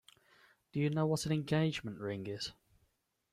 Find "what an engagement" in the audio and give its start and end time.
1.05-1.99